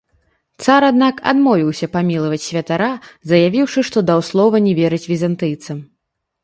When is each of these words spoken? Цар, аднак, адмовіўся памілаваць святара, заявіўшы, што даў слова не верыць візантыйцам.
Цар, 0.63 0.81
аднак, 0.91 1.15
адмовіўся 1.31 1.89
памілаваць 1.97 2.41
святара, 2.47 2.89
заявіўшы, 3.33 3.79
што 3.93 4.05
даў 4.13 4.19
слова 4.33 4.55
не 4.71 4.77
верыць 4.83 5.05
візантыйцам. 5.13 5.77